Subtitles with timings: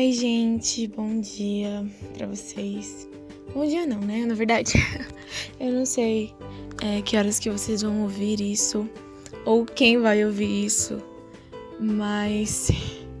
[0.00, 3.06] Oi, gente, bom dia pra vocês.
[3.52, 4.24] Bom dia não, né?
[4.24, 4.72] Na verdade,
[5.60, 6.32] eu não sei
[6.82, 8.88] é, que horas que vocês vão ouvir isso
[9.44, 11.02] ou quem vai ouvir isso,
[11.78, 12.70] mas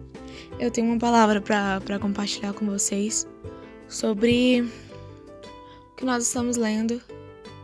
[0.58, 3.28] eu tenho uma palavra para compartilhar com vocês
[3.86, 6.98] sobre o que nós estamos lendo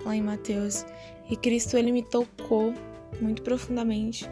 [0.04, 0.84] lá em Mateus.
[1.30, 2.74] E Cristo ele me tocou
[3.18, 4.28] muito profundamente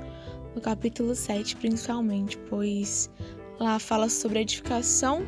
[0.55, 3.11] no capítulo 7, principalmente, pois
[3.58, 5.26] Lá fala sobre edificação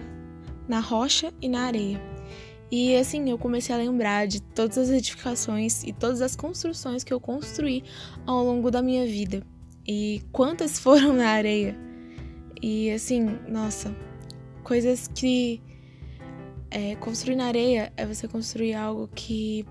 [0.68, 2.00] na rocha e na areia.
[2.70, 7.12] E assim, eu comecei a lembrar de todas as edificações e todas as construções que
[7.12, 7.84] eu construí
[8.26, 9.42] ao longo da minha vida.
[9.86, 11.76] E quantas foram na areia.
[12.60, 13.94] E assim, nossa,
[14.64, 15.62] coisas que.
[16.68, 19.64] É, construir na areia é você construir algo que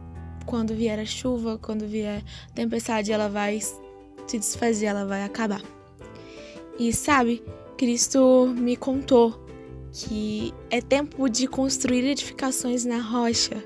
[0.45, 5.61] quando vier a chuva, quando vier a tempestade, ela vai se desfazer, ela vai acabar.
[6.79, 7.43] E sabe,
[7.77, 9.45] Cristo me contou
[9.91, 13.61] que é tempo de construir edificações na rocha.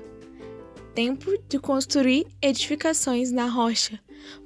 [0.96, 4.00] Tempo de construir edificações na rocha,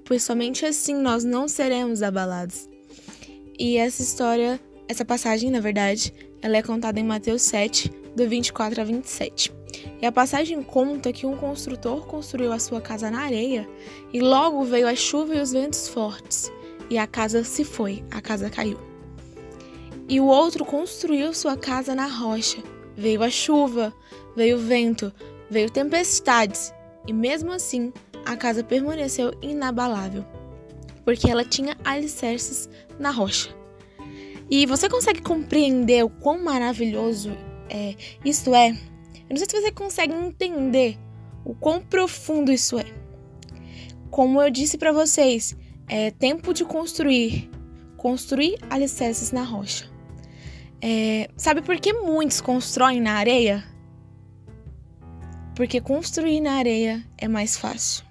[0.05, 2.69] pois somente assim nós não seremos abalados.
[3.59, 6.13] E essa história, essa passagem, na verdade,
[6.43, 9.51] ela é contada em Mateus 7, do 24 a 27.
[10.03, 13.67] E a passagem conta que um construtor construiu a sua casa na areia
[14.13, 16.53] e logo veio a chuva e os ventos fortes,
[16.91, 18.94] e a casa se foi, a casa caiu.
[20.09, 22.63] E o outro construiu sua casa na rocha.
[22.97, 23.93] Veio a chuva,
[24.37, 25.13] veio o vento,
[25.51, 26.73] veio tempestades,
[27.07, 27.93] e mesmo assim
[28.25, 30.25] a casa permaneceu inabalável,
[31.05, 33.55] porque ela tinha alicerces na rocha.
[34.51, 37.31] E você consegue compreender o quão maravilhoso
[37.69, 37.95] é,
[38.25, 38.71] isso é?
[38.71, 40.99] Eu não sei se você consegue entender
[41.45, 42.85] o quão profundo isso é.
[44.11, 45.57] Como eu disse para vocês,
[45.89, 47.51] é tempo de construir,
[47.97, 49.94] construir alicerces na rocha.
[50.87, 53.65] É, sabe por que muitos constroem na areia?
[55.57, 58.05] Porque construir na areia é mais fácil.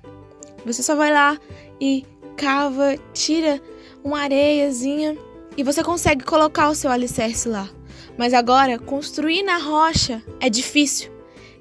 [0.66, 1.39] Você só vai lá
[1.79, 2.03] e
[2.35, 3.62] cava, tira
[4.03, 5.16] uma areiazinha
[5.56, 7.69] e você consegue colocar o seu alicerce lá.
[8.17, 11.12] Mas agora, construir na rocha é difícil.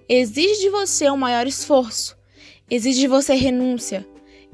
[0.08, 2.16] Exige de você um maior esforço.
[2.70, 4.06] Exige de você renúncia.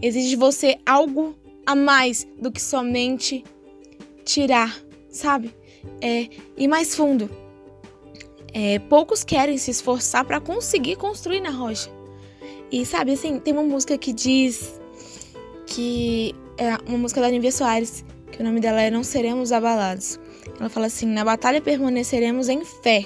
[0.02, 3.44] Exige de você algo a mais do que somente
[4.24, 4.76] tirar,
[5.08, 5.57] sabe?
[6.00, 7.30] É, ir mais fundo.
[8.52, 11.90] É, poucos querem se esforçar para conseguir construir na rocha.
[12.70, 14.80] E sabe, assim, tem uma música que diz
[15.66, 20.18] que é uma música da Nívia Soares, que o nome dela é Não Seremos Abalados.
[20.58, 23.04] Ela fala assim: Na batalha permaneceremos em fé.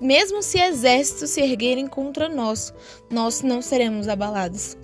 [0.00, 2.74] Mesmo se exércitos se erguerem contra nós,
[3.10, 4.76] nós não seremos abalados.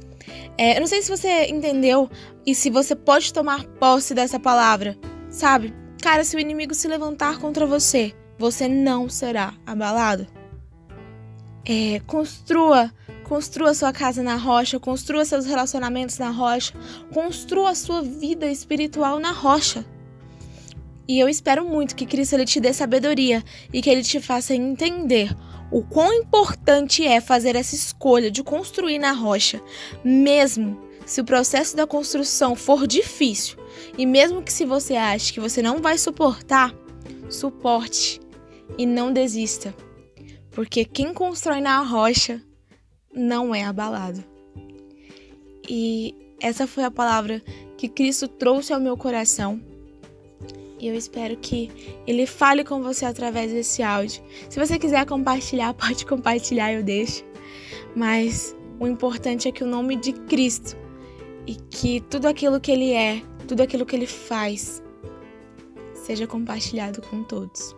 [0.56, 2.08] É, eu não sei se você entendeu
[2.46, 4.96] e se você pode tomar posse dessa palavra,
[5.28, 5.74] sabe?
[6.00, 10.26] Cara, se o inimigo se levantar contra você, você não será abalado.
[11.66, 12.92] É, construa,
[13.24, 16.72] construa sua casa na rocha, construa seus relacionamentos na rocha,
[17.12, 19.84] construa sua vida espiritual na rocha.
[21.06, 23.42] E eu espero muito que Cristo ele te dê sabedoria
[23.72, 25.34] e que ele te faça entender
[25.70, 29.60] o quão importante é fazer essa escolha de construir na rocha,
[30.04, 33.57] mesmo se o processo da construção for difícil,
[33.96, 36.74] e mesmo que se você ache que você não vai suportar,
[37.28, 38.20] suporte
[38.76, 39.74] e não desista.
[40.50, 42.42] Porque quem constrói na rocha
[43.14, 44.24] não é abalado.
[45.68, 47.42] E essa foi a palavra
[47.76, 49.60] que Cristo trouxe ao meu coração.
[50.80, 51.70] E eu espero que
[52.06, 54.22] ele fale com você através desse áudio.
[54.48, 57.24] Se você quiser compartilhar, pode compartilhar, eu deixo.
[57.94, 60.76] Mas o importante é que o nome de Cristo
[61.46, 64.82] e que tudo aquilo que ele é, tudo aquilo que ele faz,
[65.94, 67.74] seja compartilhado com todos.